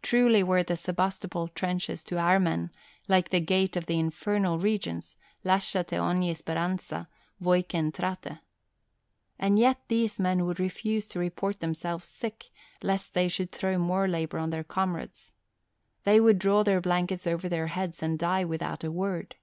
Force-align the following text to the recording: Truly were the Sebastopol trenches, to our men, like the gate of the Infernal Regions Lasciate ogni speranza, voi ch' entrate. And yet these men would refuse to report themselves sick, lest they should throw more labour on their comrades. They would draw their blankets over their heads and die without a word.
Truly 0.00 0.42
were 0.42 0.62
the 0.62 0.76
Sebastopol 0.78 1.48
trenches, 1.48 2.02
to 2.04 2.16
our 2.16 2.40
men, 2.40 2.70
like 3.06 3.28
the 3.28 3.38
gate 3.38 3.76
of 3.76 3.84
the 3.84 3.98
Infernal 3.98 4.58
Regions 4.58 5.18
Lasciate 5.44 5.92
ogni 6.00 6.34
speranza, 6.34 7.06
voi 7.38 7.60
ch' 7.60 7.74
entrate. 7.74 8.38
And 9.38 9.58
yet 9.58 9.78
these 9.88 10.18
men 10.18 10.46
would 10.46 10.58
refuse 10.58 11.06
to 11.08 11.18
report 11.18 11.60
themselves 11.60 12.06
sick, 12.08 12.48
lest 12.82 13.12
they 13.12 13.28
should 13.28 13.52
throw 13.52 13.76
more 13.76 14.08
labour 14.08 14.38
on 14.38 14.48
their 14.48 14.64
comrades. 14.64 15.34
They 16.04 16.18
would 16.18 16.38
draw 16.38 16.62
their 16.62 16.80
blankets 16.80 17.26
over 17.26 17.46
their 17.46 17.66
heads 17.66 18.02
and 18.02 18.18
die 18.18 18.46
without 18.46 18.82
a 18.82 18.90
word. 18.90 19.36